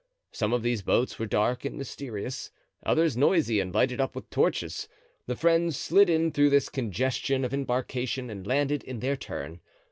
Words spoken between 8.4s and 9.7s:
landed in their turn.